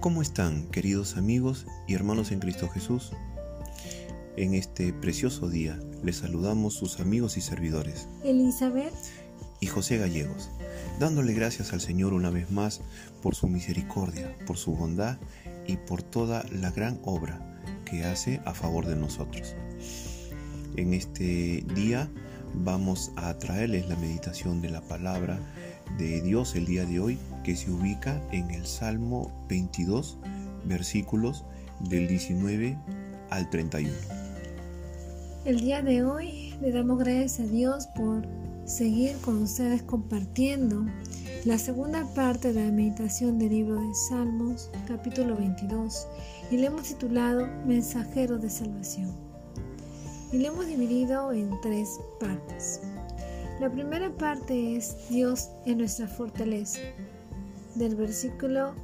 [0.00, 3.10] ¿Cómo están, queridos amigos y hermanos en Cristo Jesús?
[4.36, 8.94] En este precioso día les saludamos sus amigos y servidores, Elizabeth
[9.58, 10.50] y José Gallegos,
[11.00, 12.80] dándole gracias al Señor una vez más
[13.22, 15.18] por su misericordia, por su bondad
[15.66, 19.56] y por toda la gran obra que hace a favor de nosotros.
[20.76, 22.08] En este día
[22.54, 25.40] vamos a traerles la meditación de la palabra
[25.98, 30.18] de Dios el día de hoy que se ubica en el Salmo 22
[30.66, 31.46] versículos
[31.80, 32.76] del 19
[33.30, 33.90] al 31.
[35.46, 38.28] El día de hoy le damos gracias a Dios por
[38.66, 40.84] seguir con ustedes compartiendo
[41.46, 46.06] la segunda parte de la meditación del libro de Salmos, capítulo 22,
[46.50, 49.10] y le hemos titulado Mensajero de Salvación.
[50.32, 52.82] Y le hemos dividido en tres partes.
[53.58, 56.80] La primera parte es Dios en nuestra fortaleza,
[57.78, 58.74] del versículo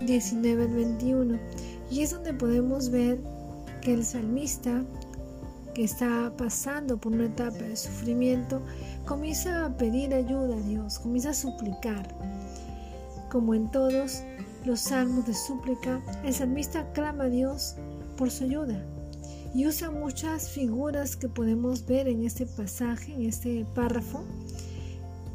[0.00, 1.38] 19 al 21,
[1.90, 3.20] y es donde podemos ver
[3.82, 4.84] que el salmista
[5.74, 8.62] que está pasando por una etapa de sufrimiento
[9.06, 12.14] comienza a pedir ayuda a Dios, comienza a suplicar.
[13.30, 14.22] Como en todos
[14.64, 17.76] los salmos de súplica, el salmista clama a Dios
[18.16, 18.82] por su ayuda
[19.54, 24.24] y usa muchas figuras que podemos ver en este pasaje, en este párrafo,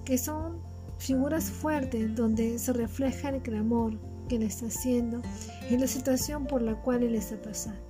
[0.06, 0.58] que son
[1.04, 5.22] figuras fuertes donde se refleja el clamor que le está haciendo
[5.70, 7.82] y la situación por la cual él está pasando.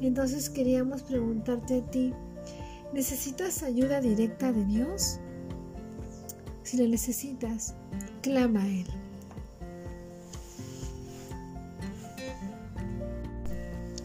[0.00, 2.12] Entonces queríamos preguntarte a ti,
[2.92, 5.20] ¿necesitas ayuda directa de Dios?
[6.64, 7.74] Si la necesitas,
[8.22, 8.86] clama a Él.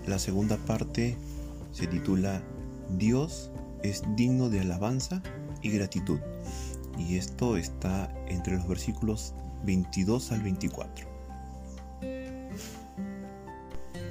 [0.05, 1.17] La segunda parte
[1.71, 2.43] se titula
[2.97, 3.49] Dios
[3.81, 5.23] es digno de alabanza
[5.63, 6.19] y gratitud.
[6.97, 11.07] Y esto está entre los versículos 22 al 24.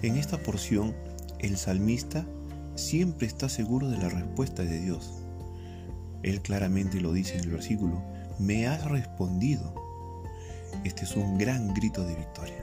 [0.03, 0.95] En esta porción,
[1.39, 2.27] el salmista
[2.75, 5.25] siempre está seguro de la respuesta de Dios.
[6.23, 8.03] Él claramente lo dice en el versículo,
[8.39, 9.75] me has respondido.
[10.85, 12.63] Este es un gran grito de victoria.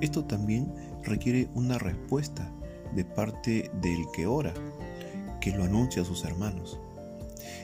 [0.00, 0.72] Esto también
[1.02, 2.50] requiere una respuesta
[2.94, 4.52] de parte del que ora,
[5.40, 6.78] que lo anuncia a sus hermanos.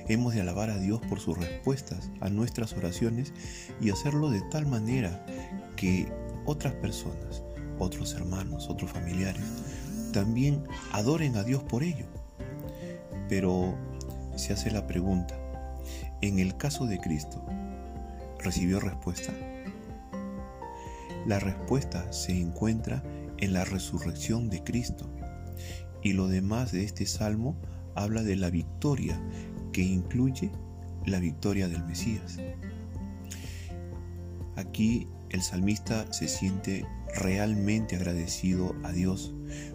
[0.09, 3.33] Hemos de alabar a Dios por sus respuestas a nuestras oraciones
[3.81, 5.25] y hacerlo de tal manera
[5.77, 6.09] que
[6.45, 7.43] otras personas,
[7.79, 9.43] otros hermanos, otros familiares,
[10.13, 12.07] también adoren a Dios por ello.
[13.29, 13.75] Pero
[14.37, 15.39] se hace la pregunta,
[16.21, 17.45] en el caso de Cristo,
[18.39, 19.33] ¿recibió respuesta?
[21.27, 23.03] La respuesta se encuentra
[23.39, 25.09] en la resurrección de Cristo.
[26.03, 27.57] Y lo demás de este salmo
[27.95, 29.21] habla de la victoria
[29.73, 30.51] que incluye
[31.07, 32.39] la victoria del Mesías.
[34.57, 39.35] Aquí el salmista se siente realmente agradecido a Dios,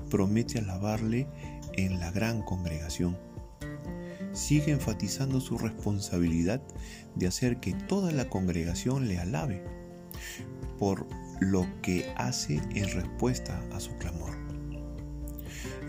[0.09, 1.27] promete alabarle
[1.73, 3.17] en la gran congregación.
[4.33, 6.61] Sigue enfatizando su responsabilidad
[7.15, 9.63] de hacer que toda la congregación le alabe
[10.77, 11.07] por
[11.39, 14.35] lo que hace en respuesta a su clamor.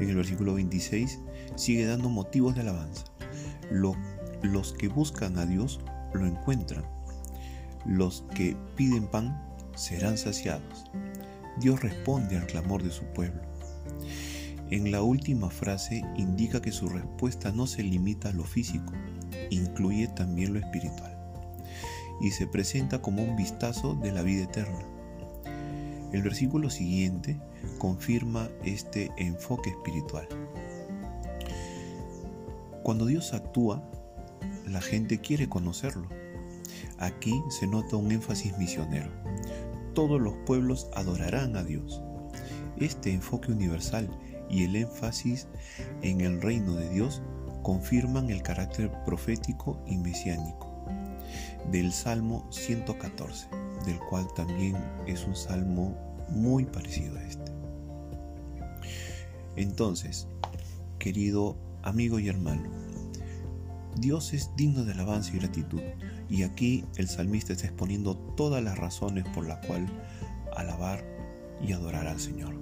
[0.01, 1.19] En el versículo 26
[1.57, 3.08] sigue dando motivos de alabanza.
[3.71, 5.81] Los que buscan a Dios
[6.13, 6.85] lo encuentran.
[7.87, 9.43] Los que piden pan
[9.75, 10.85] serán saciados.
[11.59, 13.41] Dios responde al clamor de su pueblo.
[14.71, 18.93] En la última frase indica que su respuesta no se limita a lo físico,
[19.51, 21.17] incluye también lo espiritual,
[22.21, 24.85] y se presenta como un vistazo de la vida eterna.
[26.13, 27.41] El versículo siguiente
[27.79, 30.29] confirma este enfoque espiritual.
[32.89, 33.83] Cuando Dios actúa,
[34.67, 36.09] la gente quiere conocerlo.
[36.97, 39.11] Aquí se nota un énfasis misionero.
[39.95, 42.01] Todos los pueblos adorarán a Dios.
[42.79, 44.09] Este enfoque universal
[44.49, 45.49] y el énfasis
[46.01, 47.21] en el reino de Dios
[47.63, 50.83] confirman el carácter profético y mesiánico
[51.71, 53.49] del Salmo 114
[53.85, 54.77] del cual también
[55.07, 55.95] es un salmo
[56.31, 57.53] muy parecido a este.
[59.57, 60.27] Entonces,
[60.99, 62.71] querido amigo y hermano,
[63.97, 65.81] Dios es digno de alabanza y gratitud,
[66.29, 69.91] y aquí el salmista está exponiendo todas las razones por las cuales
[70.57, 71.05] alabar
[71.61, 72.55] y adorar al Señor.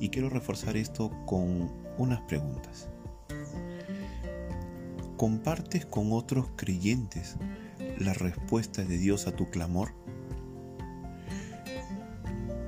[0.00, 2.88] Y quiero reforzar esto con unas preguntas.
[5.16, 7.36] ¿Compartes con otros creyentes
[7.98, 9.94] la respuesta de Dios a tu clamor?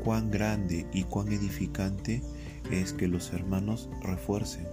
[0.05, 2.23] cuán grande y cuán edificante
[2.71, 4.67] es que los hermanos refuercen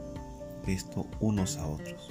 [0.68, 2.10] esto unos a otros,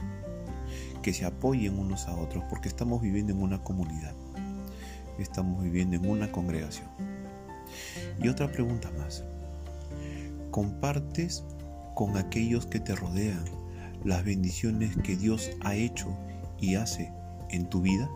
[1.03, 4.15] que se apoyen unos a otros, porque estamos viviendo en una comunidad.
[5.19, 6.89] estamos viviendo en una congregación.
[8.23, 9.23] Y otra pregunta más.
[10.51, 11.45] ¿Compartes
[11.95, 13.45] con aquellos que te rodean
[14.03, 16.09] las bendiciones que Dios ha hecho
[16.59, 17.13] y hace
[17.51, 18.09] en tu vida?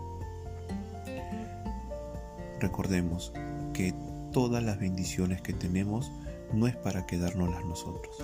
[2.61, 3.33] Recordemos
[3.75, 3.95] que
[4.33, 6.11] todas las bendiciones que tenemos
[6.53, 8.17] no es para quedárnoslas nosotros,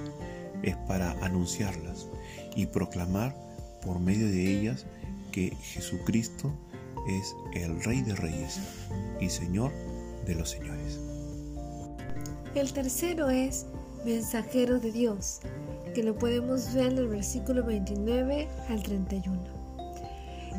[0.63, 2.07] es para anunciarlas
[2.55, 3.37] y proclamar
[3.85, 4.87] por medio de ellas
[5.33, 6.53] que Jesucristo
[7.09, 8.61] es el Rey de Reyes
[9.21, 9.73] y Señor
[10.27, 11.01] de los Señores.
[12.55, 13.67] El tercero es
[14.05, 15.41] mensajero de Dios,
[15.95, 19.39] que lo podemos ver en el versículo 29 al 31.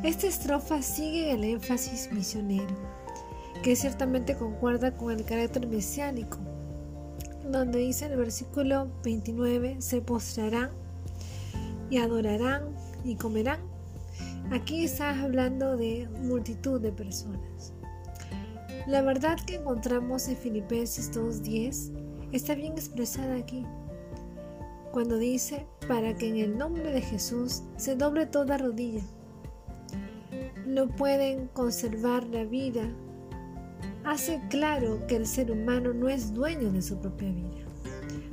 [0.03, 2.75] Esta estrofa sigue el énfasis misionero,
[3.61, 6.39] que ciertamente concuerda con el carácter mesiánico,
[7.51, 10.71] donde dice en el versículo 29, se postrarán
[11.89, 13.59] y adorarán y comerán.
[14.51, 17.73] Aquí está hablando de multitud de personas.
[18.87, 21.91] La verdad que encontramos en Filipenses 2.10
[22.31, 23.65] está bien expresada aquí,
[24.91, 29.03] cuando dice, para que en el nombre de Jesús se doble toda rodilla.
[30.65, 32.83] No pueden conservar la vida.
[34.11, 37.63] Hace claro que el ser humano no es dueño de su propia vida.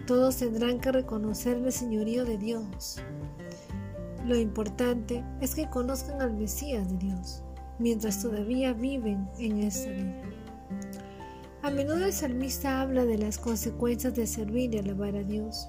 [0.09, 3.01] Todos tendrán que reconocer el señorío de Dios.
[4.27, 7.45] Lo importante es que conozcan al Mesías de Dios
[7.79, 10.21] mientras todavía viven en esta vida.
[11.63, 15.69] A menudo el salmista habla de las consecuencias de servir y alabar a Dios.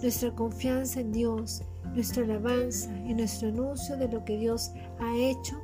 [0.00, 5.60] Nuestra confianza en Dios, nuestra alabanza y nuestro anuncio de lo que Dios ha hecho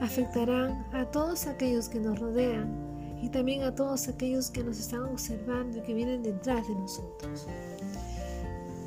[0.00, 2.83] afectarán a todos aquellos que nos rodean
[3.24, 7.46] y también a todos aquellos que nos están observando y que vienen detrás de nosotros.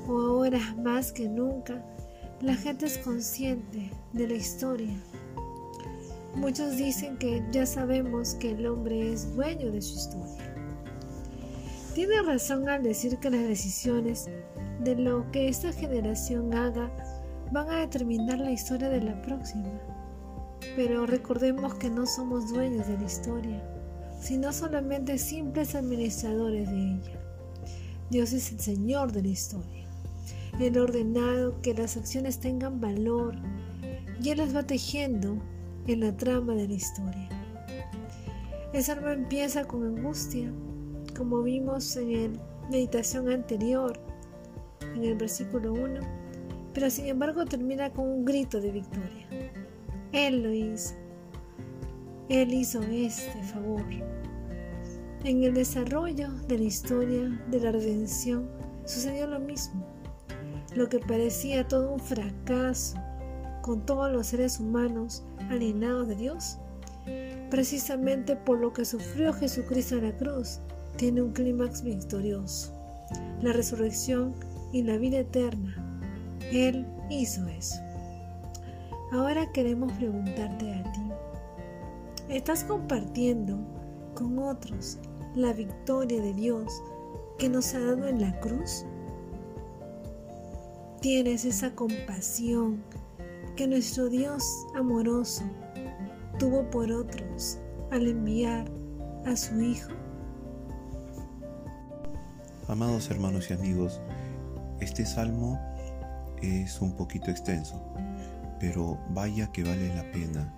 [0.07, 1.83] O ahora más que nunca,
[2.41, 4.93] la gente es consciente de la historia.
[6.35, 10.53] Muchos dicen que ya sabemos que el hombre es dueño de su historia.
[11.95, 14.29] Tiene razón al decir que las decisiones
[14.83, 16.91] de lo que esta generación haga
[17.51, 19.81] van a determinar la historia de la próxima.
[20.75, 23.76] Pero recordemos que no somos dueños de la historia,
[24.19, 27.19] sino solamente simples administradores de ella.
[28.09, 29.85] Dios es el Señor de la historia.
[30.59, 33.35] Él ha ordenado que las acciones tengan valor
[34.21, 35.37] y Él las va tejiendo
[35.87, 37.29] en la trama de la historia.
[38.73, 40.51] El salmo empieza con angustia,
[41.15, 43.99] como vimos en la meditación anterior,
[44.95, 46.01] en el versículo 1,
[46.73, 49.27] pero sin embargo termina con un grito de victoria.
[50.11, 50.95] Él lo hizo.
[52.29, 53.83] Él hizo este favor.
[55.23, 58.49] En el desarrollo de la historia de la redención
[58.85, 59.85] sucedió lo mismo.
[60.75, 62.97] Lo que parecía todo un fracaso
[63.61, 66.57] con todos los seres humanos alienados de Dios,
[67.49, 70.59] precisamente por lo que sufrió Jesucristo en la cruz,
[70.97, 72.73] tiene un clímax victorioso,
[73.41, 74.33] la resurrección
[74.73, 75.75] y la vida eterna.
[76.51, 77.75] Él hizo eso.
[79.11, 81.06] Ahora queremos preguntarte a ti,
[82.29, 83.57] ¿estás compartiendo
[84.13, 84.97] con otros
[85.35, 86.81] la victoria de Dios
[87.37, 88.85] que nos ha dado en la cruz?
[91.01, 92.83] ¿Tienes esa compasión
[93.55, 94.43] que nuestro Dios
[94.75, 95.43] amoroso
[96.39, 97.59] tuvo por otros
[97.91, 98.65] al enviar
[99.25, 99.91] a su Hijo?
[102.67, 104.01] Amados hermanos y amigos,
[104.81, 105.59] este salmo
[106.41, 107.81] es un poquito extenso,
[108.59, 110.53] pero vaya que vale la pena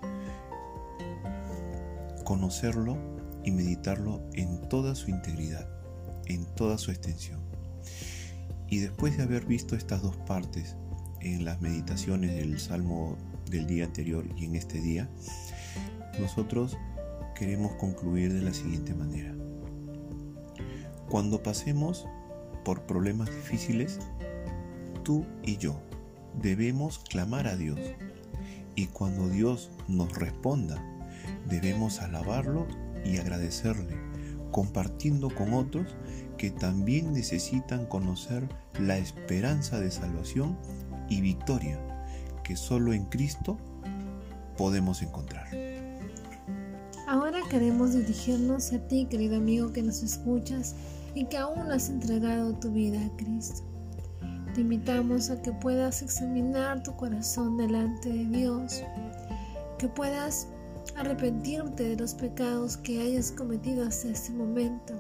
[2.30, 2.96] conocerlo
[3.44, 5.68] y meditarlo en toda su integridad,
[6.28, 7.40] en toda su extensión.
[8.68, 10.76] Y después de haber visto estas dos partes
[11.22, 13.18] en las meditaciones del Salmo
[13.50, 15.10] del día anterior y en este día,
[16.20, 16.78] nosotros
[17.34, 19.34] queremos concluir de la siguiente manera.
[21.10, 22.06] Cuando pasemos
[22.64, 23.98] por problemas difíciles,
[25.04, 25.82] tú y yo
[26.40, 27.80] debemos clamar a Dios
[28.76, 30.99] y cuando Dios nos responda,
[31.48, 32.68] debemos alabarlo
[33.06, 33.98] y agradecerle,
[34.52, 35.96] compartiendo con otros
[36.38, 38.48] que también necesitan conocer
[38.80, 40.58] la esperanza de salvación
[41.10, 41.80] y victoria
[42.44, 43.58] que solo en Cristo
[44.58, 45.48] podemos encontrar.
[47.08, 50.76] Ahora queremos dirigirnos a ti, querido amigo que nos escuchas
[51.16, 53.64] y que aún has entregado tu vida a Cristo.
[54.54, 58.84] Te invitamos a que puedas examinar tu corazón delante de Dios,
[59.78, 60.48] que puedas
[60.96, 64.94] arrepentirte de los pecados que hayas cometido hasta este momento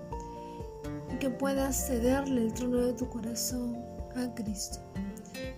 [1.13, 3.77] y que puedas cederle el trono de tu corazón
[4.15, 4.79] a Cristo.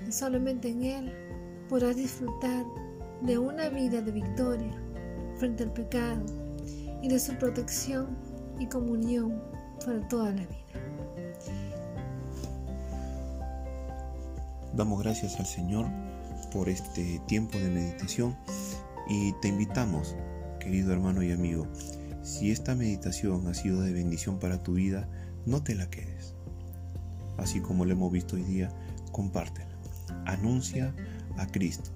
[0.08, 1.14] Y solamente en Él
[1.70, 2.66] podrás disfrutar
[3.22, 4.76] de una vida de victoria
[5.38, 6.26] frente al pecado
[7.02, 8.18] y de su protección
[8.60, 9.42] y comunión
[9.86, 10.62] para toda la vida.
[14.74, 15.86] Damos gracias al Señor
[16.52, 18.36] por este tiempo de meditación
[19.12, 20.16] y te invitamos,
[20.58, 21.68] querido hermano y amigo,
[22.24, 25.10] si esta meditación ha sido de bendición para tu vida,
[25.46, 26.34] no te la quedes.
[27.38, 28.70] Así como lo hemos visto hoy día,
[29.12, 29.76] compártela.
[30.26, 30.96] Anuncia
[31.38, 31.92] a Cristo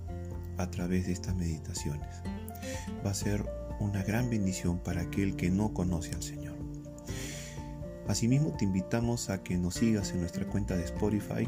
[0.57, 2.17] a través de estas meditaciones.
[3.05, 3.45] Va a ser
[3.79, 6.57] una gran bendición para aquel que no conoce al Señor.
[8.09, 11.47] Asimismo, te invitamos a que nos sigas en nuestra cuenta de Spotify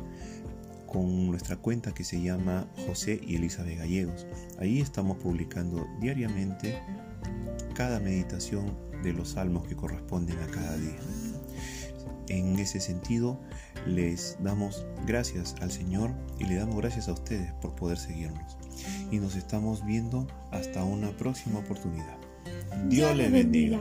[0.88, 4.26] con nuestra cuenta que se llama José y Elizabeth Gallegos.
[4.60, 6.80] Ahí estamos publicando diariamente
[7.76, 10.98] cada meditación de los salmos que corresponden a cada día.
[12.30, 13.40] En ese sentido,
[13.86, 18.58] les damos gracias al Señor y le damos gracias a ustedes por poder seguirnos.
[19.12, 22.18] Y nos estamos viendo hasta una próxima oportunidad.
[22.90, 23.80] Dios, les bendiga.